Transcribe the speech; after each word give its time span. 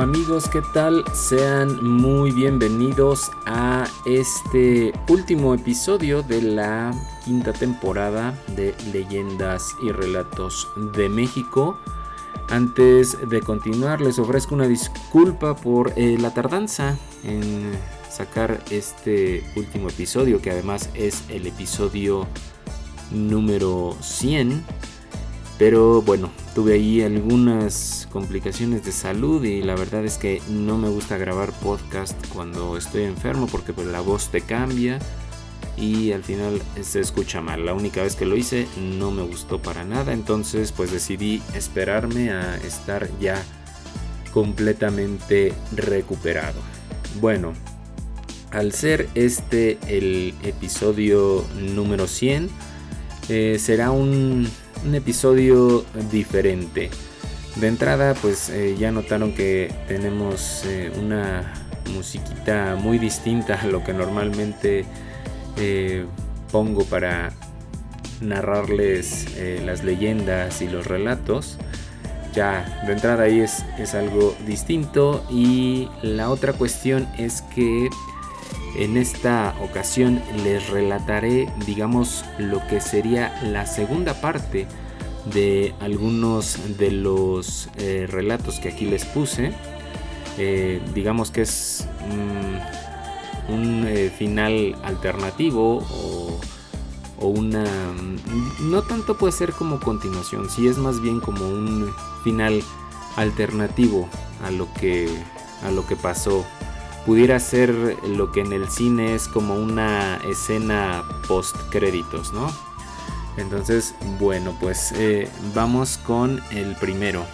Amigos, 0.00 0.48
¿qué 0.48 0.62
tal? 0.72 1.04
Sean 1.12 1.84
muy 1.84 2.30
bienvenidos 2.30 3.30
a 3.44 3.86
este 4.06 4.94
último 5.10 5.52
episodio 5.52 6.22
de 6.22 6.40
la 6.40 6.90
quinta 7.22 7.52
temporada 7.52 8.32
de 8.56 8.74
Leyendas 8.94 9.76
y 9.82 9.92
Relatos 9.92 10.66
de 10.96 11.10
México. 11.10 11.78
Antes 12.48 13.14
de 13.28 13.42
continuar, 13.42 14.00
les 14.00 14.18
ofrezco 14.18 14.54
una 14.54 14.66
disculpa 14.66 15.54
por 15.54 15.92
eh, 15.96 16.16
la 16.18 16.32
tardanza 16.32 16.96
en 17.22 17.70
sacar 18.08 18.58
este 18.70 19.44
último 19.54 19.90
episodio, 19.90 20.40
que 20.40 20.50
además 20.50 20.88
es 20.94 21.24
el 21.28 21.46
episodio 21.46 22.26
número 23.10 23.94
100 24.00 24.64
pero 25.60 26.00
bueno, 26.00 26.30
tuve 26.54 26.72
ahí 26.72 27.02
algunas 27.02 28.08
complicaciones 28.10 28.82
de 28.82 28.92
salud 28.92 29.44
y 29.44 29.60
la 29.60 29.74
verdad 29.74 30.06
es 30.06 30.16
que 30.16 30.40
no 30.48 30.78
me 30.78 30.88
gusta 30.88 31.18
grabar 31.18 31.52
podcast 31.52 32.16
cuando 32.28 32.78
estoy 32.78 33.02
enfermo 33.02 33.46
porque 33.46 33.74
pues 33.74 33.86
la 33.86 34.00
voz 34.00 34.30
te 34.30 34.40
cambia 34.40 34.98
y 35.76 36.12
al 36.12 36.24
final 36.24 36.62
se 36.80 37.00
escucha 37.00 37.42
mal. 37.42 37.66
La 37.66 37.74
única 37.74 38.02
vez 38.02 38.16
que 38.16 38.24
lo 38.24 38.38
hice 38.38 38.68
no 38.78 39.10
me 39.10 39.20
gustó 39.20 39.60
para 39.60 39.84
nada, 39.84 40.14
entonces 40.14 40.72
pues 40.72 40.92
decidí 40.92 41.42
esperarme 41.54 42.30
a 42.30 42.56
estar 42.56 43.10
ya 43.20 43.44
completamente 44.32 45.52
recuperado. 45.76 46.58
Bueno, 47.20 47.52
al 48.50 48.72
ser 48.72 49.10
este 49.14 49.76
el 49.88 50.32
episodio 50.42 51.44
número 51.74 52.06
100, 52.06 52.48
eh, 53.28 53.58
será 53.60 53.90
un 53.90 54.48
un 54.84 54.94
episodio 54.94 55.84
diferente. 56.10 56.90
De 57.56 57.66
entrada, 57.66 58.14
pues 58.14 58.48
eh, 58.48 58.76
ya 58.78 58.92
notaron 58.92 59.32
que 59.34 59.72
tenemos 59.88 60.62
eh, 60.64 60.92
una 60.98 61.52
musiquita 61.94 62.76
muy 62.76 62.98
distinta 62.98 63.60
a 63.60 63.66
lo 63.66 63.82
que 63.82 63.92
normalmente 63.92 64.84
eh, 65.56 66.06
pongo 66.52 66.84
para 66.84 67.32
narrarles 68.20 69.26
las 69.64 69.82
leyendas 69.82 70.60
y 70.62 70.68
los 70.68 70.86
relatos. 70.86 71.58
Ya, 72.34 72.84
de 72.86 72.92
entrada 72.92 73.24
ahí 73.24 73.40
es, 73.40 73.64
es 73.78 73.94
algo 73.94 74.36
distinto. 74.46 75.24
Y 75.30 75.88
la 76.02 76.30
otra 76.30 76.52
cuestión 76.52 77.08
es 77.18 77.42
que 77.54 77.88
en 78.76 78.96
esta 78.96 79.54
ocasión 79.62 80.22
les 80.44 80.70
relataré, 80.70 81.52
digamos, 81.66 82.24
lo 82.38 82.66
que 82.66 82.80
sería 82.80 83.40
la 83.42 83.66
segunda 83.66 84.20
parte 84.20 84.66
de 85.32 85.74
algunos 85.80 86.78
de 86.78 86.90
los 86.90 87.68
eh, 87.76 88.06
relatos 88.08 88.58
que 88.60 88.68
aquí 88.68 88.86
les 88.86 89.04
puse. 89.04 89.52
Eh, 90.38 90.80
digamos 90.94 91.30
que 91.30 91.42
es 91.42 91.86
mm, 92.08 93.52
un 93.52 93.84
eh, 93.86 94.10
final 94.16 94.76
alternativo 94.84 95.84
o, 95.90 96.40
una... 97.28 97.64
Mm, 97.64 98.70
no 98.70 98.82
tanto 98.82 99.18
puede 99.18 99.32
ser 99.32 99.52
como 99.52 99.78
continuación, 99.80 100.48
si 100.48 100.68
es 100.68 100.78
más 100.78 101.00
bien 101.02 101.20
como 101.20 101.46
un 101.46 101.92
final 102.24 102.62
alternativo 103.16 104.08
a 104.44 104.50
lo 104.50 104.72
que, 104.74 105.08
a 105.62 105.70
lo 105.70 105.86
que 105.86 105.96
pasó 105.96 106.46
pudiera 107.06 107.38
ser 107.40 107.96
lo 108.06 108.30
que 108.32 108.40
en 108.40 108.52
el 108.52 108.68
cine 108.68 109.14
es 109.14 109.28
como 109.28 109.54
una 109.54 110.16
escena 110.28 111.04
post 111.26 111.56
créditos, 111.70 112.32
¿no? 112.32 112.50
Entonces, 113.36 113.94
bueno, 114.18 114.54
pues 114.60 114.92
eh, 114.96 115.28
vamos 115.54 115.98
con 115.98 116.40
el 116.50 116.76
primero. 116.76 117.24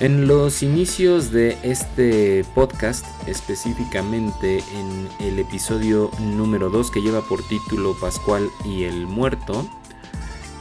En 0.00 0.26
los 0.26 0.62
inicios 0.62 1.30
de 1.30 1.56
este 1.62 2.44
podcast, 2.54 3.06
específicamente 3.28 4.58
en 4.74 5.08
el 5.20 5.38
episodio 5.38 6.10
número 6.18 6.68
2 6.68 6.90
que 6.90 7.00
lleva 7.00 7.22
por 7.22 7.46
título 7.46 7.96
Pascual 8.00 8.50
y 8.64 8.82
el 8.84 9.06
Muerto, 9.06 9.64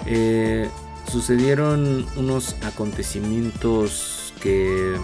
eh, 0.06 0.70
sucedieron 1.12 2.06
unos 2.16 2.56
acontecimientos 2.64 4.34
que 4.40 4.96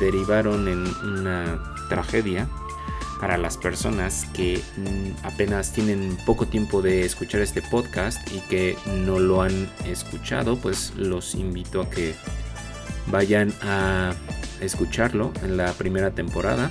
derivaron 0.00 0.66
en 0.66 0.86
una 1.04 1.60
tragedia 1.88 2.48
para 3.20 3.38
las 3.38 3.56
personas 3.56 4.26
que 4.34 4.60
mm, 4.76 5.26
apenas 5.26 5.72
tienen 5.72 6.16
poco 6.26 6.46
tiempo 6.46 6.82
de 6.82 7.04
escuchar 7.04 7.40
este 7.40 7.62
podcast 7.62 8.20
y 8.32 8.40
que 8.48 8.76
no 8.86 9.18
lo 9.18 9.42
han 9.42 9.68
escuchado, 9.84 10.56
pues 10.56 10.92
los 10.96 11.34
invito 11.34 11.82
a 11.82 11.90
que 11.90 12.14
vayan 13.06 13.52
a 13.62 14.14
escucharlo 14.60 15.32
en 15.42 15.56
la 15.56 15.72
primera 15.72 16.10
temporada, 16.10 16.70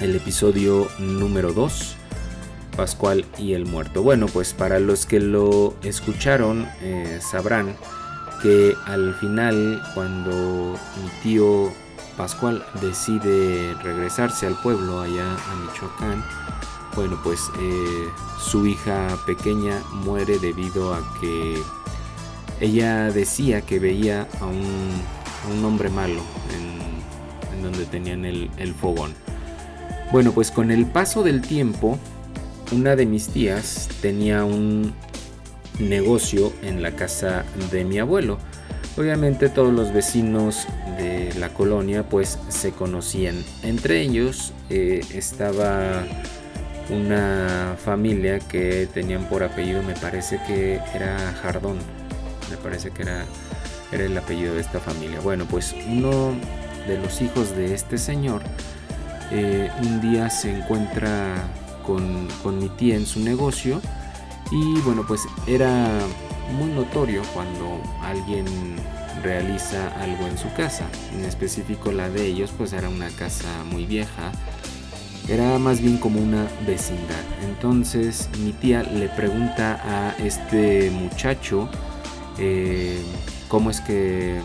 el 0.00 0.16
episodio 0.16 0.88
número 0.98 1.52
2, 1.52 1.96
Pascual 2.76 3.24
y 3.38 3.54
el 3.54 3.66
Muerto. 3.66 4.02
Bueno, 4.02 4.26
pues 4.26 4.54
para 4.54 4.80
los 4.80 5.06
que 5.06 5.20
lo 5.20 5.74
escucharon 5.82 6.68
eh, 6.80 7.18
sabrán 7.20 7.76
que 8.42 8.74
al 8.86 9.14
final 9.16 9.82
cuando 9.94 10.78
mi 11.02 11.10
tío 11.22 11.72
Pascual 12.16 12.64
decide 12.80 13.74
regresarse 13.82 14.46
al 14.46 14.54
pueblo 14.60 15.00
allá 15.00 15.32
a 15.34 15.54
Michoacán, 15.56 16.24
bueno 16.94 17.18
pues 17.22 17.50
eh, 17.58 18.08
su 18.38 18.66
hija 18.66 19.16
pequeña 19.26 19.82
muere 20.04 20.38
debido 20.38 20.94
a 20.94 21.02
que 21.20 21.62
ella 22.60 23.10
decía 23.10 23.62
que 23.62 23.78
veía 23.78 24.28
a 24.40 24.46
un, 24.46 25.64
hombre 25.64 25.88
malo 25.88 26.20
en, 26.54 27.62
donde 27.62 27.84
tenían 27.86 28.24
el 28.24 28.74
fogón. 28.74 29.14
Bueno 30.12 30.32
pues 30.32 30.50
con 30.50 30.70
el 30.70 30.86
paso 30.86 31.22
del 31.22 31.40
tiempo, 31.40 31.98
una 32.72 32.96
de 32.96 33.06
mis 33.06 33.28
tías 33.28 33.88
tenía 34.00 34.44
un 34.44 34.92
negocio 35.78 36.52
en 36.62 36.82
la 36.82 36.92
casa 36.92 37.44
de 37.70 37.84
mi 37.84 37.98
abuelo 37.98 38.38
Obviamente 38.96 39.48
todos 39.48 39.72
los 39.72 39.92
vecinos 39.92 40.66
de 40.98 41.32
la 41.38 41.50
colonia 41.50 42.02
pues 42.02 42.38
se 42.48 42.72
conocían. 42.72 43.44
Entre 43.62 44.00
ellos 44.00 44.52
eh, 44.68 45.00
estaba 45.14 46.04
una 46.90 47.76
familia 47.82 48.40
que 48.40 48.88
tenían 48.92 49.24
por 49.28 49.42
apellido, 49.44 49.82
me 49.82 49.94
parece 49.94 50.40
que 50.46 50.80
era 50.94 51.32
Jardón. 51.40 51.78
Me 52.50 52.56
parece 52.56 52.90
que 52.90 53.02
era, 53.02 53.24
era 53.92 54.04
el 54.04 54.18
apellido 54.18 54.54
de 54.54 54.60
esta 54.60 54.80
familia. 54.80 55.20
Bueno, 55.20 55.46
pues 55.48 55.74
uno 55.88 56.32
de 56.88 56.98
los 56.98 57.22
hijos 57.22 57.56
de 57.56 57.74
este 57.74 57.96
señor 57.96 58.42
eh, 59.30 59.70
un 59.82 60.00
día 60.00 60.28
se 60.28 60.50
encuentra 60.50 61.36
con, 61.86 62.26
con 62.42 62.58
mi 62.58 62.68
tía 62.70 62.96
en 62.96 63.06
su 63.06 63.20
negocio 63.20 63.80
y 64.50 64.80
bueno, 64.80 65.04
pues 65.06 65.22
era 65.46 65.88
muy 66.50 66.70
notorio 66.70 67.22
cuando 67.32 67.80
alguien 68.02 68.46
realiza 69.22 69.88
algo 70.00 70.26
en 70.26 70.38
su 70.38 70.52
casa. 70.54 70.84
En 71.14 71.24
específico 71.24 71.92
la 71.92 72.08
de 72.08 72.26
ellos 72.26 72.52
pues 72.56 72.72
era 72.72 72.88
una 72.88 73.08
casa 73.10 73.48
muy 73.70 73.86
vieja. 73.86 74.32
Era 75.28 75.58
más 75.58 75.80
bien 75.80 75.98
como 75.98 76.20
una 76.20 76.48
vecindad. 76.66 77.22
Entonces 77.42 78.28
mi 78.42 78.52
tía 78.52 78.82
le 78.82 79.08
pregunta 79.08 79.80
a 79.84 80.16
este 80.22 80.90
muchacho 80.90 81.68
eh, 82.38 83.00
cómo 83.48 83.70
es 83.70 83.80
que 83.80 84.40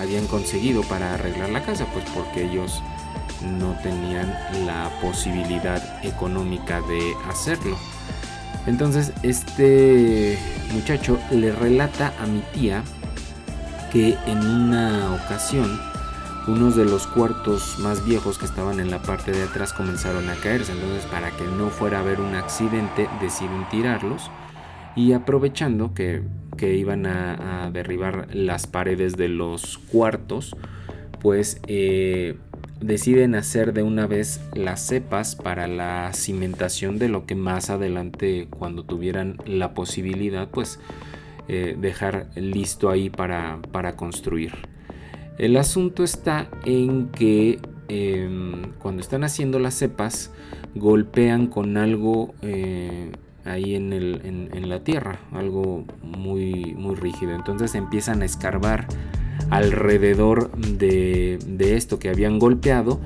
habían 0.00 0.26
conseguido 0.26 0.82
para 0.82 1.14
arreglar 1.14 1.50
la 1.50 1.62
casa. 1.62 1.86
Pues 1.92 2.04
porque 2.14 2.44
ellos 2.44 2.82
no 3.42 3.76
tenían 3.82 4.32
la 4.66 4.90
posibilidad 5.00 6.04
económica 6.04 6.80
de 6.82 7.14
hacerlo. 7.28 7.76
Entonces 8.66 9.12
este 9.22 10.38
muchacho 10.72 11.18
le 11.30 11.52
relata 11.52 12.12
a 12.20 12.26
mi 12.26 12.40
tía 12.52 12.82
que 13.92 14.16
en 14.26 14.38
una 14.38 15.14
ocasión 15.14 15.80
unos 16.48 16.76
de 16.76 16.84
los 16.84 17.06
cuartos 17.06 17.78
más 17.78 18.04
viejos 18.06 18.38
que 18.38 18.46
estaban 18.46 18.80
en 18.80 18.90
la 18.90 19.02
parte 19.02 19.32
de 19.32 19.42
atrás 19.42 19.72
comenzaron 19.72 20.28
a 20.30 20.34
caerse. 20.36 20.72
Entonces 20.72 21.04
para 21.06 21.30
que 21.30 21.44
no 21.44 21.68
fuera 21.68 21.98
a 21.98 22.00
haber 22.00 22.20
un 22.20 22.34
accidente 22.34 23.08
deciden 23.20 23.68
tirarlos 23.70 24.30
y 24.96 25.12
aprovechando 25.12 25.92
que, 25.94 26.22
iban 26.60 27.06
a, 27.06 27.70
derribar 27.72 28.34
las 28.34 28.66
paredes 28.66 29.16
de 29.16 29.28
los 29.28 29.78
cuartos, 29.78 30.56
pues 31.20 31.60
eh, 31.66 32.36
deciden 32.80 33.34
hacer 33.34 33.72
de 33.72 33.82
una 33.82 34.06
vez 34.06 34.40
las 34.54 34.86
cepas 34.86 35.34
para 35.36 35.66
la 35.66 36.12
cimentación 36.12 36.98
de 36.98 37.08
lo 37.08 37.26
que 37.26 37.34
más 37.34 37.70
adelante 37.70 38.48
cuando 38.50 38.84
tuvieran 38.84 39.36
la 39.46 39.74
posibilidad 39.74 40.48
pues 40.48 40.78
eh, 41.48 41.76
dejar 41.80 42.28
listo 42.36 42.90
ahí 42.90 43.10
para, 43.10 43.60
construir. 43.96 44.52
El 45.38 45.56
asunto 45.56 46.04
está 46.04 46.48
en 46.64 47.08
que 47.08 47.58
em, 47.88 48.72
cuando 48.78 49.00
están 49.00 49.24
haciendo 49.24 49.58
las 49.58 49.74
cepas 49.74 50.30
golpean 50.74 51.46
con 51.46 51.76
algo 51.76 52.34
eh, 52.42 53.12
ahí 53.44 53.74
en, 53.74 53.92
en, 53.92 54.68
la 54.68 54.84
tierra, 54.84 55.20
algo 55.32 55.84
muy, 56.02 56.74
muy 56.74 56.96
rígido. 56.96 57.34
Entonces 57.34 57.74
empiezan 57.74 58.20
a 58.20 58.26
escarbar 58.26 58.86
alrededor 59.50 60.50
de, 60.56 61.38
esto 61.58 61.98
que 61.98 62.08
habían 62.08 62.38
golpeado 62.38 63.00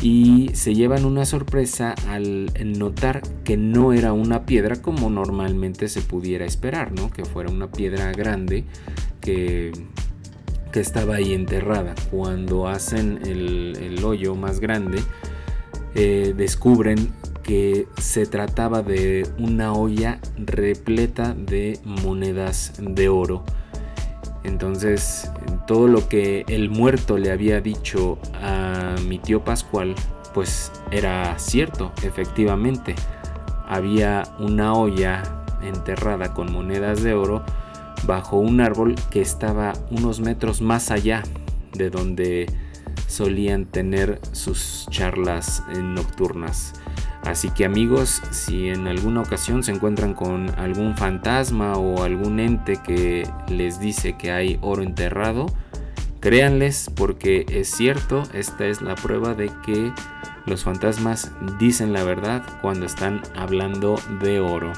y 0.00 0.50
se 0.54 0.74
llevan 0.74 1.04
una 1.04 1.24
sorpresa 1.24 1.94
al 2.08 2.50
notar 2.78 3.22
que 3.44 3.56
no 3.56 3.92
era 3.92 4.12
una 4.12 4.46
piedra 4.46 4.76
como 4.76 5.10
normalmente 5.10 5.88
se 5.88 6.00
pudiera 6.00 6.44
esperar, 6.44 6.92
¿no? 6.92 7.10
Que 7.10 7.24
fuera 7.24 7.50
una 7.50 7.70
piedra 7.70 8.10
grande 8.12 8.64
que, 9.20 9.72
que 10.72 10.80
estaba 10.80 11.16
ahí 11.16 11.34
enterrada. 11.34 11.94
Cuando 12.10 12.66
hacen 12.66 13.20
el, 13.24 14.02
hoyo 14.02 14.34
más 14.34 14.58
grande, 14.58 15.00
eh, 15.94 16.34
descubren 16.36 17.12
que 17.44 17.86
se 18.00 18.26
trataba 18.26 18.82
de 18.82 19.28
una 19.38 19.72
olla 19.72 20.18
repleta 20.36 21.34
de 21.34 21.78
monedas 21.84 22.72
de 22.80 23.08
oro. 23.08 23.44
Entonces, 24.44 25.30
todo 25.66 25.86
lo 25.86 26.08
que 26.08 26.44
el 26.48 26.70
muerto 26.70 27.18
le 27.18 27.30
había 27.30 27.60
dicho 27.60 28.18
a 28.42 28.94
mi 29.06 29.18
tío 29.18 29.44
Pascual, 29.44 29.94
pues 30.34 30.72
era 30.90 31.38
cierto, 31.38 31.92
efectivamente. 32.02 32.94
Había 33.68 34.24
una 34.38 34.74
olla 34.74 35.22
enterrada 35.62 36.34
con 36.34 36.52
monedas 36.52 37.02
de 37.02 37.14
oro 37.14 37.44
bajo 38.06 38.36
un 38.38 38.60
árbol 38.60 38.94
que 39.10 39.20
estaba 39.20 39.72
unos 39.90 40.20
metros 40.20 40.60
más 40.60 40.90
allá 40.90 41.22
de 41.72 41.90
donde 41.90 42.46
solían 43.06 43.66
tener 43.66 44.20
sus 44.32 44.86
charlas 44.90 45.62
nocturnas. 45.80 46.74
Así 47.24 47.50
que 47.50 47.64
amigos, 47.64 48.20
si 48.30 48.68
en 48.68 48.88
alguna 48.88 49.20
ocasión 49.20 49.62
se 49.62 49.70
encuentran 49.70 50.12
con 50.12 50.50
algún 50.58 50.96
fantasma 50.96 51.74
o 51.74 52.02
algún 52.02 52.40
ente 52.40 52.78
que 52.82 53.28
les 53.48 53.78
dice 53.78 54.16
que 54.16 54.32
hay 54.32 54.58
oro 54.60 54.82
enterrado, 54.82 55.46
créanles 56.20 56.90
porque 56.96 57.46
es 57.48 57.70
cierto, 57.70 58.24
esta 58.32 58.66
es 58.66 58.82
la 58.82 58.96
prueba 58.96 59.34
de 59.34 59.52
que 59.64 59.92
los 60.46 60.64
fantasmas 60.64 61.30
dicen 61.60 61.92
la 61.92 62.02
verdad 62.02 62.42
cuando 62.60 62.86
están 62.86 63.22
hablando 63.36 64.00
de 64.20 64.40
oro. 64.40 64.72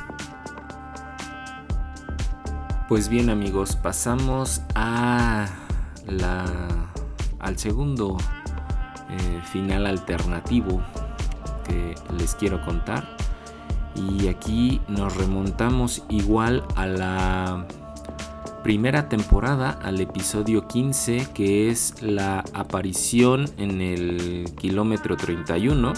Pues 2.88 3.08
bien 3.08 3.30
amigos, 3.30 3.74
pasamos 3.76 4.60
a 4.74 5.46
la, 6.06 6.44
al 7.38 7.58
segundo 7.58 8.18
eh, 9.08 9.40
final 9.50 9.86
alternativo 9.86 10.82
que 11.64 11.94
les 12.18 12.34
quiero 12.34 12.64
contar. 12.64 13.16
Y 13.94 14.28
aquí 14.28 14.80
nos 14.88 15.16
remontamos 15.16 16.02
igual 16.08 16.64
a 16.76 16.86
la 16.86 17.66
primera 18.64 19.08
temporada, 19.10 19.78
al 19.82 20.00
episodio 20.00 20.66
15, 20.66 21.28
que 21.34 21.70
es 21.70 22.02
la 22.02 22.42
aparición 22.54 23.44
en 23.58 23.80
el 23.80 24.50
kilómetro 24.58 25.16
31. 25.16 25.92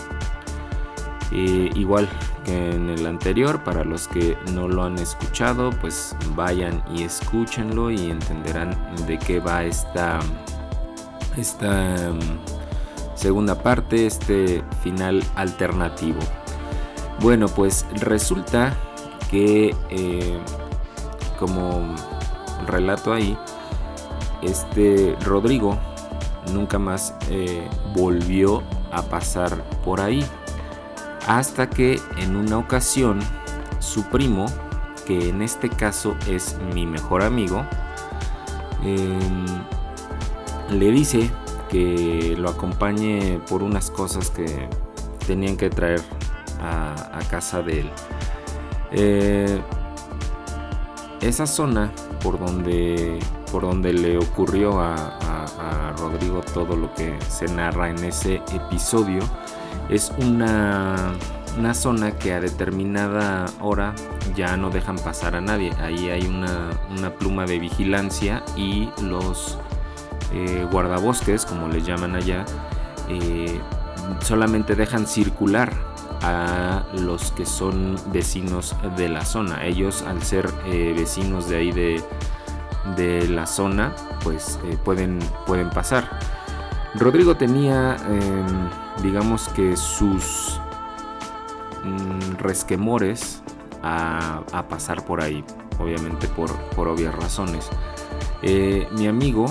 Eh, 1.32 1.70
igual 1.74 2.08
que 2.44 2.70
en 2.70 2.90
el 2.90 3.06
anterior, 3.06 3.62
para 3.64 3.84
los 3.84 4.08
que 4.08 4.36
no 4.52 4.68
lo 4.68 4.82
han 4.84 4.98
escuchado, 4.98 5.70
pues 5.80 6.14
vayan 6.34 6.82
y 6.94 7.04
escúchenlo 7.04 7.90
y 7.90 8.10
entenderán 8.10 8.76
de 9.06 9.18
qué 9.18 9.40
va 9.40 9.64
esta, 9.64 10.18
esta 11.36 12.12
segunda 13.16 13.60
parte, 13.60 14.06
este 14.06 14.62
final 14.82 15.24
alternativo. 15.34 16.20
Bueno, 17.20 17.48
pues 17.48 17.86
resulta 17.94 18.76
que, 19.30 19.74
eh, 19.90 20.38
como 21.38 21.94
relato 22.66 23.12
ahí, 23.12 23.36
este 24.42 25.16
Rodrigo 25.24 25.76
nunca 26.52 26.78
más 26.78 27.14
eh, 27.30 27.68
volvió 27.94 28.62
a 28.92 29.02
pasar 29.02 29.62
por 29.84 30.00
ahí. 30.00 30.24
Hasta 31.26 31.68
que 31.68 32.00
en 32.18 32.36
una 32.36 32.58
ocasión 32.58 33.18
su 33.80 34.04
primo, 34.04 34.46
que 35.06 35.30
en 35.30 35.42
este 35.42 35.68
caso 35.68 36.16
es 36.28 36.56
mi 36.72 36.86
mejor 36.86 37.22
amigo, 37.22 37.64
em, 38.84 39.46
le 40.70 40.90
dice 40.90 41.30
que 41.68 42.34
lo 42.38 42.50
acompañe 42.50 43.40
por 43.48 43.62
unas 43.62 43.90
cosas 43.90 44.30
que 44.30 44.68
tenían 45.26 45.56
que 45.56 45.70
traer 45.70 46.02
a, 46.60 47.20
casa 47.30 47.62
de 47.62 47.80
él. 47.80 47.90
Eh, 48.92 49.60
esa 51.20 51.46
zona 51.46 51.92
por 52.22 52.38
donde, 52.38 53.18
por 53.50 53.62
donde 53.62 53.92
le 53.92 54.18
ocurrió 54.18 54.80
a, 54.80 55.12
Rodrigo 55.98 56.42
todo 56.52 56.76
lo 56.76 56.92
que 56.94 57.16
se 57.28 57.46
narra 57.46 57.88
en 57.88 58.04
ese 58.04 58.42
episodio 58.52 59.20
es 59.88 60.12
una, 60.18 61.14
una 61.58 61.72
zona 61.72 62.12
que 62.12 62.34
a 62.34 62.40
determinada 62.40 63.46
hora 63.60 63.94
ya 64.36 64.56
no 64.56 64.68
dejan 64.68 64.96
pasar 64.96 65.34
a 65.36 65.40
nadie. 65.40 65.72
Ahí 65.80 66.10
hay 66.10 66.26
una, 66.26 66.70
una 66.96 67.10
pluma 67.10 67.46
de 67.46 67.58
vigilancia 67.58 68.44
y 68.56 68.90
los 69.02 69.58
eh, 70.36 70.68
guardabosques, 70.70 71.46
como 71.46 71.66
les 71.68 71.86
llaman 71.86 72.14
allá, 72.14 72.44
eh, 73.08 73.58
solamente 74.20 74.74
dejan 74.74 75.06
circular 75.06 75.72
a 76.20 76.84
los 76.92 77.32
que 77.32 77.46
son 77.46 77.96
vecinos 78.12 78.76
de 78.98 79.08
la 79.08 79.24
zona. 79.24 79.64
Ellos, 79.64 80.02
al 80.02 80.22
ser 80.22 80.52
eh, 80.66 80.92
vecinos 80.94 81.48
de 81.48 81.56
ahí 81.56 81.72
de, 81.72 82.04
de 82.96 83.28
la 83.28 83.46
zona, 83.46 83.94
pues 84.22 84.58
pueden, 84.84 85.20
pueden 85.46 85.70
pasar. 85.70 86.06
Rodrigo 86.96 87.34
tenía, 87.36 87.96
em, 88.06 89.02
digamos 89.02 89.48
que 89.48 89.74
sus 89.74 90.60
mm, 91.82 92.36
resquemores 92.36 93.42
a, 93.82 94.42
pasar 94.68 95.02
por 95.06 95.22
ahí, 95.22 95.42
obviamente 95.78 96.28
por, 96.28 96.52
por 96.74 96.88
obvias 96.88 97.14
razones. 97.14 97.70
mi 98.92 99.06
amigo 99.06 99.46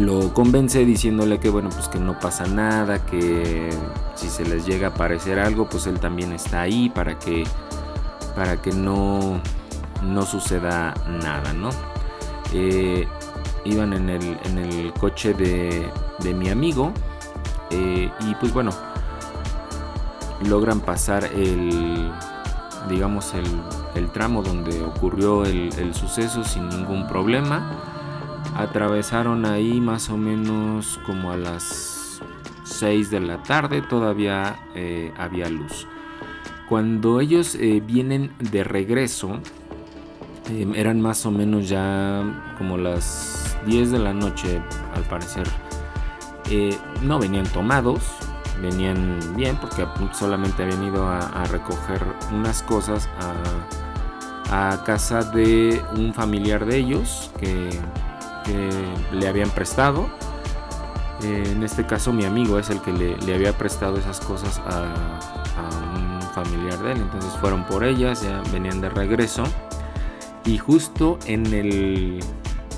lo 0.00 0.32
convence 0.32 0.84
diciéndole 0.84 1.38
que 1.38 1.50
bueno 1.50 1.68
pues 1.68 1.88
que 1.88 1.98
no 1.98 2.18
pasa 2.18 2.46
nada 2.46 3.04
que 3.04 3.68
si 4.14 4.28
se 4.28 4.44
les 4.44 4.64
llega 4.64 4.88
a 4.88 4.90
aparecer 4.90 5.38
algo 5.38 5.68
pues 5.68 5.86
él 5.86 6.00
también 6.00 6.32
está 6.32 6.62
ahí 6.62 6.88
para 6.88 7.18
que 7.18 7.44
para 8.34 8.60
que 8.62 8.72
no 8.72 9.40
no 10.02 10.22
suceda 10.24 10.94
nada 11.22 11.52
no 11.52 11.68
eh, 12.54 13.06
iban 13.64 13.92
en 13.92 14.08
el, 14.08 14.38
en 14.44 14.58
el 14.58 14.92
coche 14.94 15.34
de, 15.34 15.86
de 16.20 16.34
mi 16.34 16.48
amigo 16.48 16.92
eh, 17.70 18.10
y 18.20 18.34
pues 18.36 18.54
bueno 18.54 18.70
logran 20.48 20.80
pasar 20.80 21.24
el 21.24 22.10
digamos 22.88 23.34
el, 23.34 23.46
el 23.94 24.10
tramo 24.10 24.42
donde 24.42 24.82
ocurrió 24.82 25.44
el, 25.44 25.70
el 25.78 25.94
suceso 25.94 26.42
sin 26.42 26.68
ningún 26.70 27.06
problema 27.06 27.89
Atravesaron 28.60 29.46
ahí 29.46 29.80
más 29.80 30.10
o 30.10 30.18
menos 30.18 31.00
como 31.06 31.32
a 31.32 31.36
las 31.38 32.20
6 32.64 33.10
de 33.10 33.20
la 33.20 33.42
tarde, 33.42 33.80
todavía 33.80 34.60
eh, 34.74 35.14
había 35.16 35.48
luz. 35.48 35.86
Cuando 36.68 37.20
ellos 37.20 37.54
eh, 37.54 37.82
vienen 37.82 38.34
de 38.38 38.62
regreso, 38.62 39.40
em, 40.50 40.74
eran 40.74 41.00
más 41.00 41.24
o 41.24 41.30
menos 41.30 41.70
ya 41.70 42.54
como 42.58 42.76
las 42.76 43.56
10 43.64 43.92
de 43.92 43.98
la 43.98 44.12
noche, 44.12 44.60
al 44.94 45.04
parecer. 45.04 45.48
Eh, 46.50 46.76
no 47.00 47.18
venían 47.18 47.46
tomados, 47.46 48.02
venían 48.60 49.18
bien 49.36 49.56
porque 49.56 49.86
solamente 50.12 50.64
habían 50.64 50.84
ido 50.84 51.08
a, 51.08 51.44
recoger 51.44 52.04
unas 52.30 52.62
cosas 52.62 53.08
a, 54.50 54.72
a, 54.72 54.84
casa 54.84 55.22
de 55.22 55.82
un 55.96 56.12
familiar 56.12 56.66
de 56.66 56.76
ellos 56.76 57.30
que 57.40 57.70
que 58.44 58.70
le 59.12 59.28
habían 59.28 59.50
prestado. 59.50 60.08
Eh, 61.22 61.44
en 61.52 61.62
este 61.62 61.84
caso 61.84 62.12
mi 62.12 62.24
amigo 62.24 62.58
es 62.58 62.70
el 62.70 62.80
que 62.80 62.92
le, 62.92 63.34
había 63.34 63.56
prestado 63.56 63.98
esas 63.98 64.20
cosas 64.20 64.58
a, 64.66 64.94
un 65.94 66.22
familiar 66.34 66.78
de 66.78 66.92
él. 66.92 66.98
Entonces 66.98 67.32
fueron 67.40 67.64
por 67.64 67.84
ellas, 67.84 68.22
ya 68.22 68.42
venían 68.52 68.80
de 68.80 68.88
regreso. 68.88 69.44
Y 70.44 70.58
justo 70.58 71.18
en 71.26 71.46
el, 71.52 72.20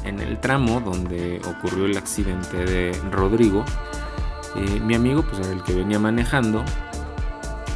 en 0.05 0.21
el 0.21 0.39
tramo 0.41 0.81
donde 0.81 1.41
ocurrió 1.47 1.87
el 1.87 1.97
accidente 1.97 2.65
de 2.65 2.93
Rodrigo, 3.11 3.65
eh, 4.57 4.81
mi 4.81 4.95
amigo 4.95 5.23
pues 5.23 5.47
era 5.47 5.53
el 5.53 5.63
que 5.63 5.75
venía 5.75 5.99
manejando 5.99 6.65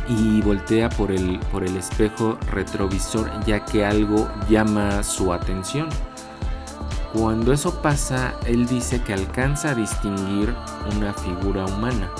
y 0.08 0.40
voltea 0.42 0.88
por 0.88 1.10
el, 1.10 1.38
por 1.50 1.64
el 1.64 1.76
espejo 1.76 2.38
retrovisor 2.50 3.30
ya 3.44 3.64
que 3.64 3.84
algo 3.84 4.28
llama 4.48 5.02
su 5.02 5.32
atención. 5.32 5.88
Cuando 7.16 7.54
eso 7.54 7.80
pasa, 7.80 8.34
él 8.44 8.66
dice 8.66 9.02
que 9.02 9.14
alcanza 9.14 9.70
a 9.70 9.74
distinguir 9.74 10.54
una 10.94 11.14
figura 11.14 11.64
humana 11.64 12.10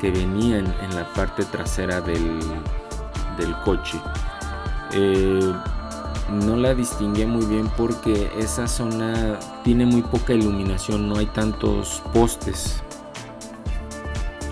que 0.00 0.10
venía 0.10 0.58
en, 0.58 0.94
la 0.94 1.06
parte 1.12 1.44
trasera 1.44 2.00
del, 2.00 2.40
coche. 3.64 4.00
Eh, 4.92 5.52
no 6.30 6.56
la 6.56 6.74
distinguía 6.74 7.26
muy 7.26 7.44
bien 7.44 7.68
porque 7.76 8.30
esa 8.38 8.66
zona 8.66 9.38
tiene 9.62 9.84
muy 9.84 10.00
poca 10.00 10.32
iluminación, 10.32 11.06
no 11.06 11.18
hay 11.18 11.26
tantos 11.26 12.02
postes 12.14 12.82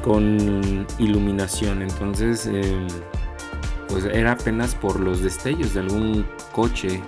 con 0.04 0.86
iluminación. 0.98 1.80
Entonces, 1.80 2.44
em, 2.46 2.88
pues 3.88 4.04
era 4.04 4.32
apenas 4.32 4.74
por 4.74 5.00
los 5.00 5.22
destellos 5.22 5.72
de 5.72 5.80
algún 5.80 6.26
coche 6.52 7.02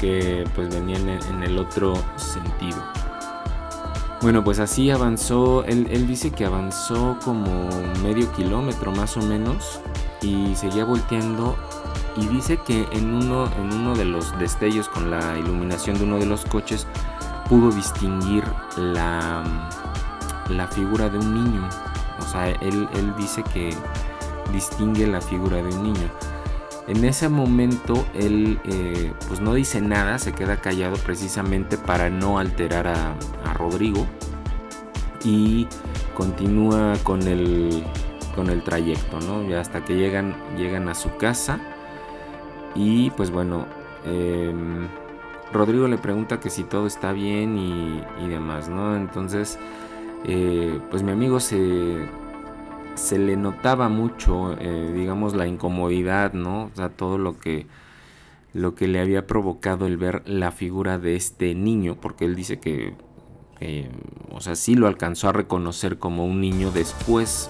que 0.00 0.44
pues 0.54 0.74
venía 0.74 0.96
en 0.98 1.42
el 1.42 1.58
otro 1.58 1.94
sentido. 2.16 2.82
Bueno, 4.22 4.44
pues 4.44 4.58
así 4.58 4.90
avanzó, 4.90 5.64
él, 5.64 5.86
él, 5.90 6.06
dice 6.06 6.30
que 6.30 6.44
avanzó 6.44 7.16
como 7.24 7.68
medio 8.02 8.30
kilómetro 8.32 8.92
más 8.92 9.16
o 9.16 9.22
menos 9.22 9.80
y 10.20 10.54
seguía 10.56 10.84
volteando 10.84 11.56
y 12.16 12.26
dice 12.26 12.58
que 12.58 12.86
en 12.92 13.14
uno, 13.14 13.50
en 13.56 13.72
uno 13.72 13.96
de 13.96 14.04
los 14.04 14.38
destellos 14.38 14.90
con 14.90 15.10
la 15.10 15.38
iluminación 15.38 15.96
de 15.96 16.04
uno 16.04 16.18
de 16.18 16.26
los 16.26 16.44
coches 16.44 16.86
pudo 17.48 17.70
distinguir 17.70 18.44
la, 18.76 19.42
la 20.50 20.66
figura 20.68 21.08
de 21.08 21.18
un 21.18 21.34
niño. 21.34 21.68
O 22.18 22.30
sea, 22.30 22.50
él, 22.50 22.88
él 22.92 23.14
dice 23.16 23.42
que 23.54 23.74
distingue 24.52 25.06
la 25.06 25.22
figura 25.22 25.56
de 25.56 25.74
un 25.74 25.82
niño. 25.82 26.10
En 26.90 27.04
ese 27.04 27.28
momento 27.28 28.04
él 28.14 28.58
eh, 28.64 29.12
pues 29.28 29.40
no 29.40 29.54
dice 29.54 29.80
nada, 29.80 30.18
se 30.18 30.32
queda 30.32 30.56
callado 30.56 30.96
precisamente 30.96 31.78
para 31.78 32.10
no 32.10 32.40
alterar 32.40 32.88
a, 32.88 33.14
Rodrigo 33.54 34.06
y 35.22 35.68
continúa 36.16 36.94
con 37.04 37.22
el, 37.28 37.84
con 38.34 38.50
el 38.50 38.64
trayecto, 38.64 39.20
¿no? 39.20 39.48
Ya 39.48 39.60
hasta 39.60 39.84
que 39.84 39.94
llegan, 39.94 40.34
llegan 40.56 40.88
a 40.88 40.96
su 40.96 41.16
casa 41.16 41.60
y 42.74 43.10
pues 43.10 43.30
bueno, 43.30 43.66
em, 44.04 44.88
Rodrigo 45.52 45.86
le 45.86 45.96
pregunta 45.96 46.40
que 46.40 46.50
si 46.50 46.64
todo 46.64 46.88
está 46.88 47.12
bien 47.12 47.56
y, 47.56 48.28
demás, 48.28 48.68
¿no? 48.68 48.96
Entonces, 48.96 49.60
eh, 50.24 50.80
pues 50.90 51.04
mi 51.04 51.12
amigo 51.12 51.38
se, 51.38 52.08
se 53.00 53.18
le 53.18 53.36
notaba 53.36 53.88
mucho, 53.88 54.56
eh, 54.60 54.92
digamos, 54.94 55.34
la 55.34 55.46
incomodidad, 55.46 56.34
¿no? 56.34 56.64
O 56.64 56.70
sea, 56.74 56.90
todo 56.90 57.18
lo 57.18 57.38
que, 57.38 57.66
lo 58.52 58.74
que 58.74 58.88
le 58.88 59.00
había 59.00 59.26
provocado 59.26 59.86
el 59.86 59.96
ver 59.96 60.22
la 60.28 60.52
figura 60.52 60.98
de 60.98 61.16
este 61.16 61.54
niño, 61.54 61.96
porque 62.00 62.26
él 62.26 62.36
dice 62.36 62.60
que, 62.60 62.94
o 64.30 64.40
sea, 64.40 64.54
sí 64.54 64.74
lo 64.74 64.86
alcanzó 64.86 65.28
a 65.28 65.32
reconocer 65.32 65.98
como 65.98 66.26
un 66.26 66.40
niño 66.40 66.70
después, 66.70 67.48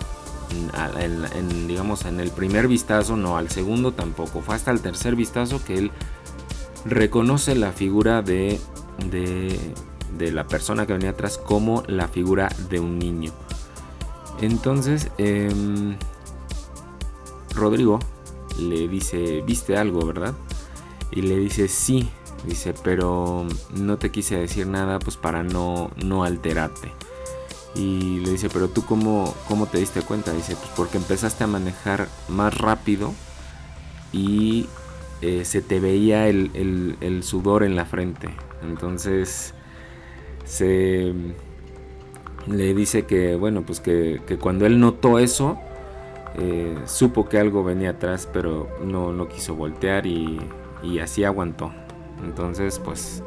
en, 0.99 1.69
digamos, 1.69 2.05
en 2.05 2.21
el 2.21 2.31
primer 2.31 2.69
vistazo, 2.69 3.17
no, 3.17 3.37
al 3.37 3.51
segundo 3.51 3.93
tampoco, 3.93 4.41
fue 4.41 4.55
hasta 4.55 4.71
el 4.71 4.81
tercer 4.81 5.17
vistazo 5.17 5.63
que 5.65 5.79
él 5.79 5.91
reconoce 6.85 7.55
la 7.55 7.73
figura 7.73 8.23
de, 8.23 8.59
de, 9.11 9.59
de 10.17 10.33
la 10.33 10.47
persona 10.47 10.87
que 10.87 10.93
venía 10.93 11.11
atrás 11.11 11.39
como 11.39 11.83
la 11.87 12.09
figura 12.09 12.49
de 12.71 12.81
un 12.81 12.99
niño. 12.99 13.33
Entonces, 14.41 15.11
em, 15.19 15.97
Rodrigo 17.55 17.99
le 18.59 18.89
dice, 18.89 19.43
¿viste 19.43 19.77
algo, 19.77 20.05
verdad? 20.07 20.35
Y 21.11 21.23
le 21.23 21.37
dice, 21.37 21.69
sí, 21.69 22.09
dice, 22.47 22.75
pero 22.83 23.47
no 23.75 23.99
te 23.99 24.11
quise 24.11 24.39
decir 24.39 24.67
nada 24.67 24.99
pues 24.99 25.17
para 25.17 25.43
no, 25.43 25.91
no 26.03 26.25
alterarte. 26.25 26.93
Y 27.75 28.21
le 28.21 28.33
dice, 28.33 28.49
pero 28.49 28.69
tú 28.69 28.85
cómo, 28.85 29.35
cómo 29.47 29.67
te 29.67 29.79
diste 29.79 30.03
cuenta? 30.03 30.33
Dice, 30.33 30.57
pues 30.57 30.71
porque 30.77 30.97
empezaste 30.97 31.45
a 31.45 31.47
manejar 31.47 32.09
más 32.29 32.57
rápido 32.57 33.13
y 34.13 34.67
eh, 35.21 35.45
se 35.45 35.63
te 35.63 35.81
veía 35.81 36.29
el, 36.29 36.97
el 37.01 37.23
sudor 37.23 37.63
en 37.63 37.77
la 37.77 37.85
frente. 37.85 38.29
Entonces, 38.63 39.55
se 40.45 41.15
le 42.51 42.75
dice 42.75 43.07
que, 43.07 43.37
bueno, 43.37 43.63
pues 43.63 43.81
que, 43.81 44.21
cuando 44.41 44.67
él 44.67 44.81
notó 44.81 45.19
eso, 45.19 45.59
eh, 46.37 46.77
supo 46.87 47.29
que 47.29 47.39
algo 47.39 47.65
venía 47.65 47.91
atrás, 47.91 48.29
pero 48.33 48.69
no, 48.85 49.13
no 49.13 49.29
quiso 49.29 49.55
voltear 49.55 50.07
y, 50.07 50.41
así 51.01 51.25
aguantó. 51.25 51.73
Entonces, 52.25 52.79
pues 52.79 53.23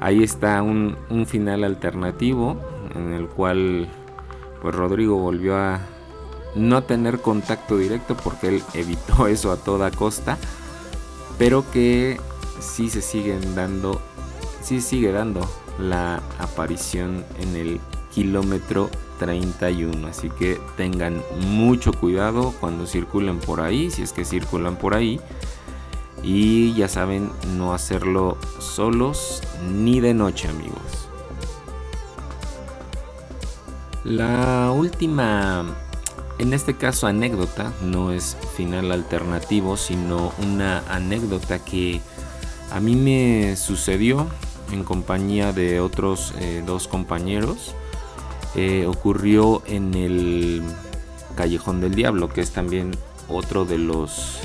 ahí 0.00 0.22
está 0.22 0.62
un, 0.62 0.96
final 1.26 1.64
alternativo 1.64 2.56
en 2.94 3.12
el 3.12 3.28
cual, 3.28 3.88
pues 4.60 4.74
Rodrigo 4.74 5.16
volvió 5.16 5.56
a 5.56 5.80
no 6.54 6.82
tener 6.82 7.20
contacto 7.20 7.78
directo 7.78 8.16
porque 8.16 8.48
él 8.48 8.62
evitó 8.74 9.26
eso 9.28 9.52
a 9.52 9.56
toda 9.56 9.90
costa, 9.90 10.36
pero 11.38 11.64
que 11.70 12.20
sí 12.60 12.90
se 12.90 13.02
siguen 13.02 13.54
dando, 13.54 14.00
sí 14.62 14.80
sigue 14.80 15.12
dando 15.12 15.40
la 15.78 16.20
aparición 16.38 17.24
en 17.40 17.56
el 17.56 17.80
kilómetro 18.14 18.90
31. 19.18 20.06
Así 20.08 20.30
que 20.30 20.60
tengan 20.76 21.22
mucho 21.40 21.92
cuidado 21.92 22.54
cuando 22.60 22.86
circulen 22.86 23.38
por 23.38 23.60
ahí, 23.60 23.90
si 23.90 24.02
es 24.02 24.12
que 24.12 24.24
circulan 24.24 24.76
por 24.76 24.94
ahí. 24.94 25.20
Y 26.22 26.72
ya 26.74 26.88
saben, 26.88 27.30
no 27.56 27.74
hacerlo 27.74 28.38
solos 28.58 29.42
ni 29.72 30.00
de 30.00 30.14
noche 30.14 30.48
amigos. 30.48 31.08
La 34.04 34.72
última, 34.72 35.64
en 36.38 36.52
este 36.52 36.74
caso 36.74 37.06
anécdota, 37.06 37.72
no 37.82 38.12
es 38.12 38.36
final 38.56 38.90
alternativo, 38.92 39.76
sino 39.76 40.32
una 40.42 40.82
anécdota 40.88 41.64
que 41.64 42.00
a 42.72 42.80
mí 42.80 42.96
me 42.96 43.56
sucedió 43.56 44.26
en 44.72 44.82
compañía 44.82 45.52
de 45.52 45.80
otros 45.80 46.32
eh, 46.38 46.62
dos 46.66 46.88
compañeros 46.88 47.74
eh, 48.54 48.86
ocurrió 48.86 49.62
en 49.66 49.94
el 49.94 50.62
Callejón 51.36 51.80
del 51.80 51.94
Diablo, 51.94 52.28
que 52.28 52.42
es 52.42 52.50
también 52.50 52.92
otro 53.28 53.64
de 53.64 53.78
los 53.78 54.40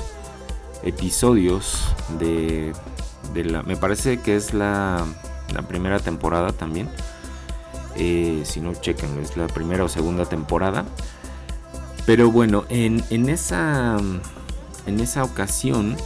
episodios 0.82 1.78
de, 2.18 2.72
la... 3.34 3.62
Me 3.62 3.76
parece 3.76 4.20
que 4.20 4.36
es 4.36 4.54
la, 4.54 5.04
primera 5.68 5.98
temporada 5.98 6.52
también. 6.52 6.88
Eh, 7.96 8.42
si 8.44 8.60
no, 8.60 8.74
chequen, 8.74 9.18
es 9.18 9.36
la 9.36 9.46
primera 9.46 9.84
o 9.84 9.88
segunda 9.88 10.24
temporada. 10.24 10.84
Pero 12.06 12.30
bueno, 12.30 12.64
en, 12.70 13.28
esa, 13.28 13.98
en 14.86 15.00
esa 15.00 15.24
ocasión, 15.24 15.96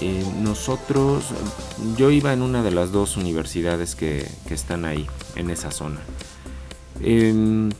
eh, 0.00 0.24
nosotros, 0.40 1.26
yo 1.96 2.10
iba 2.10 2.32
en 2.32 2.42
una 2.42 2.64
de 2.64 2.72
las 2.72 2.90
dos 2.90 3.16
universidades 3.16 3.94
que, 3.94 4.28
que 4.48 4.54
están 4.54 4.84
ahí, 4.84 5.06
en 5.36 5.50
esa 5.50 5.70
zona. 5.70 6.00
Em, 7.02 7.70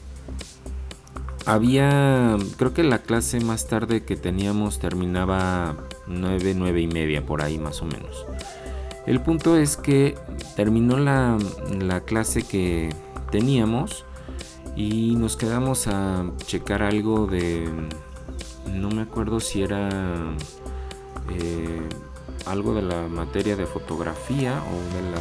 había, 1.47 2.37
creo 2.57 2.73
que 2.75 2.83
la 2.83 2.99
clase 2.99 3.41
más 3.41 3.67
tarde 3.67 4.05
que 4.05 4.17
teníamos 4.17 4.79
terminaba 4.79 5.77
9, 6.07 6.55
9 6.57 6.81
y 6.81 6.87
media, 6.87 7.25
por 7.25 7.43
ahí 7.43 7.59
más 7.59 7.83
o 7.83 7.87
menos. 7.87 8.27
El 9.07 9.21
punto 9.21 9.57
es 9.57 9.77
que 9.77 10.17
terminó 10.57 10.99
la, 10.99 11.39
la 11.79 12.03
clase 12.03 12.43
que 12.43 12.91
teníamos 13.31 14.05
y 14.77 15.17
nos 15.17 15.37
quedamos 15.37 15.87
a 15.87 16.31
checar 16.47 16.83
algo 16.83 17.27
de, 17.27 17.69
no 18.73 18.91
me 18.91 19.03
acuerdo 19.03 19.41
si 19.41 19.63
era 19.63 19.89
eh, 21.31 21.81
algo 22.47 22.75
de 22.75 22.83
la 22.83 23.09
materia 23.09 23.57
de 23.57 23.67
fotografía 23.67 24.63
o 24.63 24.95
de 24.95 25.11
la, 25.11 25.21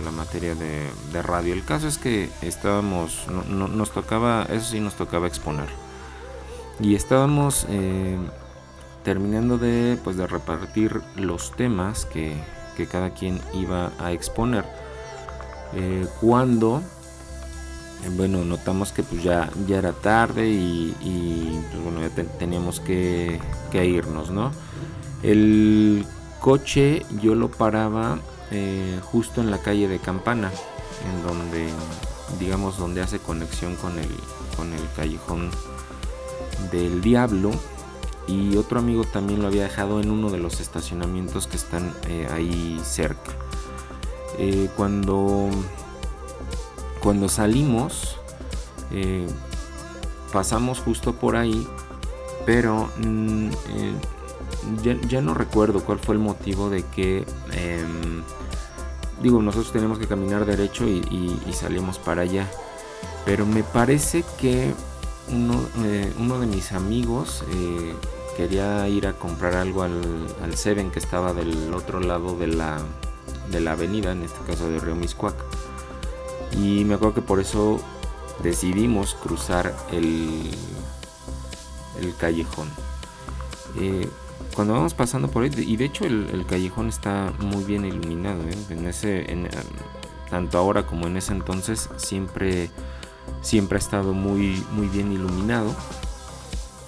la 0.00 0.10
materia 0.10 0.54
de, 0.54 1.22
radio. 1.22 1.54
El 1.54 1.64
caso 1.64 1.88
es 1.88 1.98
que 1.98 2.30
estábamos, 2.42 3.26
nos 3.48 3.90
tocaba, 3.92 4.46
eso 4.50 4.70
sí 4.70 4.80
nos 4.80 4.94
tocaba 4.94 5.26
exponer. 5.26 5.68
Y 6.80 6.94
estábamos 6.94 7.66
eh, 7.68 8.16
terminando 9.04 9.58
de, 9.58 9.98
pues, 10.02 10.16
de 10.16 10.26
repartir 10.26 11.00
los 11.16 11.52
temas 11.52 12.06
que, 12.06 12.36
cada 12.90 13.10
quien 13.10 13.40
iba 13.54 13.92
a 14.00 14.10
exponer. 14.10 14.64
Eh, 15.74 16.06
cuando, 16.20 16.82
bueno, 18.16 18.44
notamos 18.44 18.90
que 18.90 19.04
pues 19.04 19.22
ya, 19.22 19.48
ya 19.68 19.78
era 19.78 19.92
tarde 19.92 20.48
y, 20.48 21.62
pues, 21.70 21.84
bueno, 21.84 22.00
ya 22.00 22.10
teníamos 22.38 22.80
que, 22.80 23.40
que 23.70 23.86
irnos, 23.86 24.30
¿no? 24.30 24.50
El 25.22 26.04
coche 26.40 27.06
yo 27.22 27.36
lo 27.36 27.48
paraba 27.48 28.18
eh, 28.52 29.00
justo 29.02 29.40
en 29.40 29.50
la 29.50 29.58
calle 29.58 29.88
de 29.88 29.98
Campana, 29.98 30.50
en 31.08 31.22
donde, 31.26 31.68
digamos, 32.38 32.78
donde 32.78 33.00
hace 33.00 33.18
conexión 33.18 33.76
con 33.76 33.98
el, 33.98 34.10
con 34.56 34.72
el 34.72 34.82
callejón 34.94 35.50
del 36.70 37.00
diablo. 37.00 37.50
Y 38.28 38.56
otro 38.56 38.78
amigo 38.78 39.04
también 39.04 39.42
lo 39.42 39.48
había 39.48 39.64
dejado 39.64 40.00
en 40.00 40.10
uno 40.10 40.30
de 40.30 40.38
los 40.38 40.60
estacionamientos 40.60 41.46
que 41.46 41.56
están 41.56 41.92
eh, 42.08 42.28
ahí 42.30 42.80
cerca. 42.84 43.32
Eh, 44.38 44.68
cuando, 44.76 45.48
cuando 47.02 47.28
salimos, 47.28 48.18
pasamos 50.30 50.80
justo 50.80 51.14
por 51.14 51.36
ahí, 51.36 51.66
pero 52.44 52.90
mm, 52.98 53.50
ya, 55.08 55.20
no 55.20 55.34
recuerdo 55.34 55.84
cuál 55.84 55.98
fue 55.98 56.14
el 56.14 56.20
motivo 56.20 56.70
de 56.70 56.84
que, 56.84 57.24
em, 57.52 58.22
digo, 59.22 59.40
nosotros 59.40 59.72
tenemos 59.72 59.98
que 59.98 60.06
caminar 60.06 60.44
derecho 60.44 60.86
y, 60.86 61.38
salimos 61.52 61.98
para 61.98 62.22
allá. 62.22 62.50
Pero 63.24 63.46
me 63.46 63.62
parece 63.62 64.24
que 64.38 64.74
uno, 65.28 65.60
eh, 65.84 66.12
de 66.16 66.46
mis 66.46 66.72
amigos 66.72 67.44
eh, 67.52 67.94
quería 68.36 68.88
ir 68.88 69.06
a 69.06 69.12
comprar 69.12 69.54
algo 69.54 69.82
al, 69.82 70.56
Seven 70.56 70.90
que 70.90 70.98
estaba 70.98 71.32
del 71.32 71.72
otro 71.72 72.00
lado 72.00 72.36
de 72.36 72.48
la, 72.48 72.78
de 73.50 73.60
la 73.60 73.72
avenida, 73.72 74.12
en 74.12 74.22
este 74.22 74.40
caso 74.44 74.68
de 74.68 74.80
Río 74.80 74.96
Miscuac. 74.96 75.34
Y 76.52 76.84
me 76.84 76.94
acuerdo 76.94 77.14
que 77.14 77.22
por 77.22 77.40
eso 77.40 77.80
decidimos 78.42 79.14
cruzar 79.14 79.74
el, 79.92 80.50
el 82.00 82.14
callejón. 82.16 82.68
Eh, 83.78 84.08
cuando 84.54 84.74
vamos 84.74 84.94
pasando 84.94 85.28
por 85.28 85.44
ahí, 85.44 85.50
y 85.56 85.76
de 85.76 85.84
hecho 85.84 86.04
el, 86.04 86.44
callejón 86.46 86.88
está 86.88 87.32
muy 87.40 87.64
bien 87.64 87.84
iluminado, 87.84 88.42
¿eh? 88.48 88.56
en 88.70 88.86
ese, 88.86 89.26
tanto 90.30 90.58
ahora 90.58 90.86
como 90.86 91.06
en 91.06 91.16
ese 91.16 91.32
entonces 91.32 91.88
siempre, 91.96 92.70
siempre 93.40 93.76
ha 93.76 93.78
estado 93.78 94.12
muy, 94.12 94.62
muy 94.72 94.88
bien 94.88 95.12
iluminado. 95.12 95.74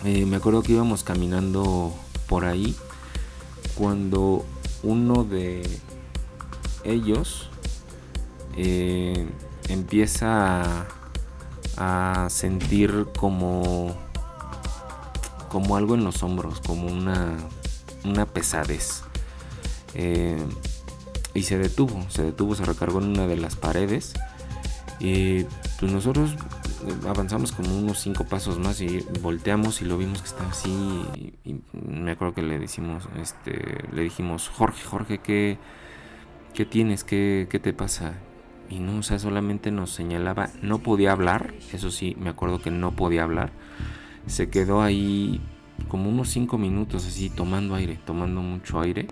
Eh, 0.04 0.26
me 0.26 0.37
acuerdo 0.37 0.62
que 0.62 0.73
íbamos 0.73 1.02
caminando 1.02 1.94
por 2.28 2.44
ahí 2.44 2.76
cuando 3.75 4.44
uno 4.83 5.25
de 5.25 5.62
ellos 6.85 7.49
empieza 9.68 10.87
a, 11.76 12.28
sentir 12.30 13.06
como 13.16 13.97
como 15.54 15.76
algo 15.76 15.94
en 15.94 16.02
los 16.02 16.25
hombros, 16.25 16.61
como 16.61 16.88
una, 16.88 17.37
una 18.04 18.26
pesadez. 18.26 19.04
Eh, 19.94 20.44
y 21.32 21.42
se 21.42 21.58
detuvo, 21.58 22.04
se 22.08 22.25
detuvo, 22.25 22.56
se 22.56 22.64
recargó 22.64 22.99
en 22.99 23.11
una 23.11 23.28
de 23.28 23.37
las 23.37 23.54
paredes. 23.54 24.14
Y 24.99 25.44
pues 25.78 25.92
nosotros 25.92 26.32
eh, 26.32 27.08
avanzamos 27.08 27.52
como 27.52 27.78
unos 27.78 28.00
cinco 28.00 28.25
pasos 28.25 28.58
más 28.58 28.80
y 28.80 29.06
volteamos 29.23 29.80
y 29.80 29.84
lo 29.84 29.96
vimos 29.96 30.23
que 30.23 30.26
estaba 30.26 30.50
así. 30.50 31.04
Y, 31.44 31.54
me 31.73 32.11
acuerdo 32.11 32.34
que 32.34 32.42
le 32.42 32.58
decimos, 32.58 33.08
este, 33.23 33.84
le 33.92 34.02
dijimos, 34.02 34.49
Jorge, 34.49 34.82
Jorge, 34.82 35.18
¿qué, 35.18 35.58
qué 36.52 36.64
tienes? 36.64 37.04
¿Qué, 37.04 37.46
¿Qué 37.49 37.61
te 37.61 37.73
pasa? 37.73 38.14
Y 38.68 38.80
no, 38.80 38.99
o 38.99 39.02
sea, 39.04 39.20
solamente 39.20 39.70
nos 39.70 39.90
señalaba, 39.90 40.50
no 40.62 40.80
podía 40.80 41.12
hablar, 41.12 41.54
eso 41.73 41.92
sí, 41.92 42.16
me 42.18 42.30
acuerdo 42.30 42.61
que 42.61 42.73
no 42.73 42.90
podía 42.90 43.23
hablar. 43.23 43.52
Se 44.26 44.49
quedó 44.49 44.83
ahí 44.83 45.40
como 45.88 46.09
unos 46.09 46.31
5 46.31 46.59
minutos 46.59 47.07
así 47.07 47.31
tomando 47.31 47.75
aire, 47.75 47.99
tomando 48.04 48.40
mucho 48.40 48.81
aire. 48.81 49.07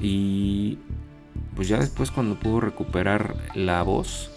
Y 0.00 0.78
pues 1.54 1.68
ya 1.68 1.78
después 1.78 2.10
cuando 2.10 2.38
pudo 2.38 2.60
recuperar 2.60 3.36
la 3.54 3.82
voz, 3.82 4.30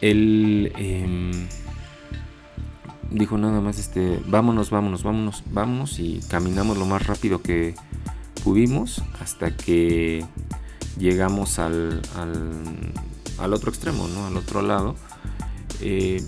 él 0.00 0.72
em, 0.76 1.30
dijo 3.10 3.36
nada 3.36 3.60
más, 3.60 3.78
este, 3.78 4.20
vámonos, 4.26 4.70
vámonos, 4.70 5.02
vámonos, 5.02 5.42
vámonos 5.50 5.98
y 5.98 6.20
caminamos 6.28 6.78
lo 6.78 6.86
más 6.86 7.06
rápido 7.06 7.42
que 7.42 7.74
pudimos 8.42 9.02
hasta 9.20 9.54
que 9.56 10.24
llegamos 10.98 11.58
al, 11.58 12.00
al, 13.38 13.52
otro 13.52 13.70
extremo, 13.70 14.08
¿no? 14.08 14.26
Al 14.26 14.36
otro 14.36 14.62
lado. 14.62 14.96
Eh, 15.80 16.22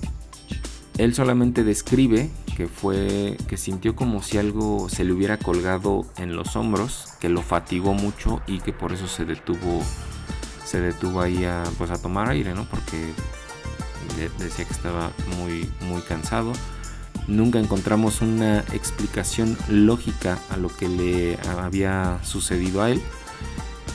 él 0.98 1.14
solamente 1.14 1.64
describe 1.64 2.31
que 2.56 2.66
fue 2.68 3.36
que 3.48 3.56
sintió 3.56 3.96
como 3.96 4.22
si 4.22 4.38
algo 4.38 4.88
se 4.88 5.04
le 5.04 5.12
hubiera 5.12 5.38
colgado 5.38 6.06
en 6.16 6.36
los 6.36 6.56
hombros, 6.56 7.08
que 7.20 7.28
lo 7.28 7.42
fatigó 7.42 7.94
mucho 7.94 8.42
y 8.46 8.60
que 8.60 8.72
por 8.72 8.92
eso 8.92 9.08
se 9.08 9.24
detuvo 9.24 9.82
se 10.64 10.80
detuvo 10.80 11.20
ahí 11.20 11.44
a 11.44 11.64
pues 11.78 11.90
a 11.90 12.00
tomar 12.00 12.30
aire, 12.30 12.54
¿no? 12.54 12.64
Porque 12.64 13.12
decía 14.38 14.64
que 14.64 14.72
estaba 14.72 15.10
muy 15.36 15.70
muy 15.82 16.02
cansado. 16.02 16.52
Nunca 17.28 17.58
encontramos 17.58 18.20
una 18.20 18.60
explicación 18.72 19.56
lógica 19.68 20.38
a 20.50 20.56
lo 20.56 20.68
que 20.68 20.88
le 20.88 21.38
había 21.58 22.18
sucedido 22.24 22.82
a 22.82 22.90
él. 22.90 23.00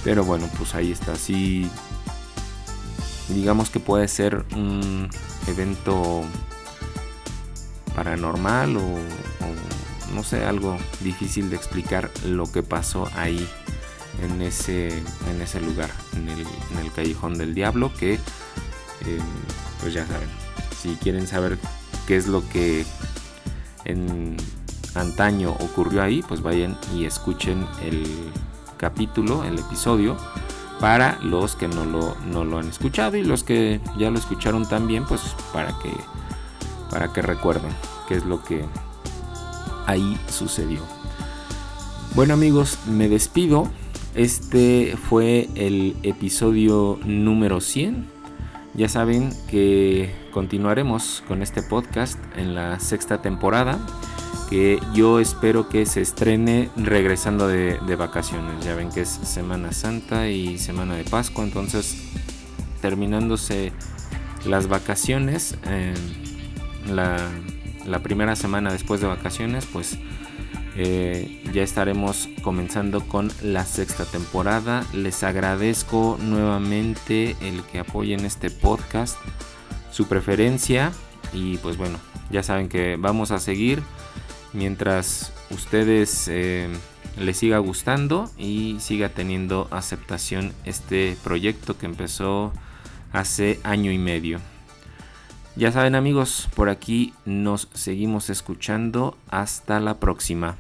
Pero 0.04 0.24
bueno, 0.24 0.50
pues 0.58 0.76
ahí 0.76 0.92
está. 0.92 1.16
Sí, 1.16 1.70
digamos 3.30 3.70
que 3.70 3.80
puede 3.80 4.08
ser 4.08 4.46
un 4.56 5.10
evento 5.48 6.24
paranormal 7.98 8.78
o, 8.78 9.00
no 10.14 10.24
sé, 10.24 10.46
algo 10.46 10.78
difícil 11.02 11.50
de 11.50 11.56
explicar 11.56 12.12
lo 12.24 12.50
que 12.52 12.62
pasó 12.62 13.10
ahí 13.16 13.50
en 14.22 14.40
ese, 14.44 14.90
en 14.90 15.42
ese 15.42 15.60
lugar, 15.60 15.90
en 16.16 16.30
el, 16.30 16.92
callejón 16.96 17.40
del 17.40 17.56
diablo, 17.56 17.92
que 18.00 18.14
eh, 18.14 19.20
pues 19.82 19.94
ya 19.94 20.06
saben, 20.06 20.30
si 20.80 20.96
quieren 20.96 21.28
saber 21.28 21.58
qué 22.06 22.18
es 22.18 22.28
lo 22.28 22.48
que 22.50 22.86
en 23.86 24.38
antaño 24.94 25.52
ocurrió 25.52 26.04
ahí, 26.04 26.24
pues 26.28 26.44
vayan 26.44 26.78
y 26.96 27.06
escuchen 27.06 27.66
el 27.82 28.06
capítulo, 28.78 29.44
el 29.44 29.58
episodio, 29.58 30.18
para 30.80 31.18
los 31.24 31.56
que 31.56 31.68
no 31.68 31.84
lo, 31.84 32.16
no 32.32 32.46
lo 32.46 32.60
han 32.60 32.70
escuchado 32.70 33.18
y 33.18 33.24
los 33.24 33.44
que 33.44 33.82
ya 33.98 34.12
lo 34.12 34.20
escucharon 34.20 34.70
también, 34.70 35.06
pues 35.06 35.22
para 35.52 35.70
que 35.80 35.92
para 36.90 37.14
que 37.14 37.22
recuerden 37.22 37.72
qué 38.08 38.16
es 38.16 38.26
lo 38.26 38.44
que 38.44 38.66
ahí 39.86 40.18
sucedió. 40.30 40.82
Bueno 42.16 42.34
amigos, 42.34 42.80
me 42.88 43.10
despido. 43.10 43.70
Este 44.16 44.98
fue 45.10 45.50
el 45.56 45.96
episodio 46.04 47.00
número 47.06 47.62
100. 47.62 48.08
Ya 48.74 48.90
saben 48.90 49.32
que 49.50 50.14
continuaremos 50.32 51.24
con 51.28 51.42
este 51.42 51.62
podcast 51.64 52.20
en 52.36 52.56
la 52.56 52.80
sexta 52.80 53.22
temporada 53.22 53.80
que 54.50 54.80
yo 54.94 55.20
espero 55.20 55.68
que 55.68 55.86
se 55.86 56.02
estrene 56.02 56.70
regresando 56.78 57.48
de, 57.48 57.78
vacaciones. 57.98 58.64
Ya 58.64 58.76
ven 58.76 58.90
que 58.90 59.02
es 59.02 59.10
Semana 59.10 59.72
Santa 59.72 60.30
y 60.30 60.58
Semana 60.58 60.96
de 60.96 61.04
Pascua, 61.04 61.44
entonces 61.44 61.98
terminándose 62.82 63.74
las 64.46 64.68
vacaciones, 64.68 65.58
eh, 65.66 65.94
la, 66.96 68.00
primera 68.04 68.36
semana 68.36 68.72
después 68.72 69.02
de 69.02 69.08
vacaciones, 69.08 69.66
pues 69.66 69.98
eh, 70.76 71.42
ya 71.54 71.64
estaremos 71.64 72.30
comenzando 72.42 73.02
con 73.08 73.32
la 73.42 73.66
sexta 73.66 74.06
temporada. 74.06 74.86
Les 74.94 75.24
agradezco 75.24 76.18
nuevamente 76.22 77.36
el 77.42 77.64
que 77.64 77.80
apoyen 77.80 78.26
este 78.26 78.50
podcast, 78.50 79.18
su 79.92 80.08
preferencia 80.08 80.92
y 81.34 81.58
pues 81.58 81.78
bueno, 81.78 82.00
ya 82.30 82.44
saben 82.44 82.70
que 82.70 82.98
vamos 82.98 83.32
a 83.32 83.40
seguir 83.40 83.82
mientras 84.54 85.34
ustedes 85.50 86.28
eh, 86.28 86.68
les 87.20 87.38
siga 87.38 87.58
gustando 87.60 88.30
y 88.38 88.78
siga 88.80 89.10
teniendo 89.10 89.68
aceptación 89.72 90.54
este 90.66 91.18
proyecto 91.24 91.78
que 91.78 91.86
empezó 91.86 92.54
hace 93.12 93.60
año 93.64 93.92
y 93.92 93.98
medio. 93.98 94.40
Ya 95.58 95.72
saben 95.72 95.96
amigos, 95.96 96.48
por 96.56 96.70
aquí 96.70 97.16
nos 97.26 97.68
seguimos 97.74 98.30
escuchando. 98.30 99.18
Hasta 99.32 99.80
la 99.80 99.96
próxima. 99.96 100.56